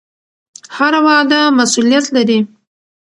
[0.75, 2.39] هره وعده مسوولیت لري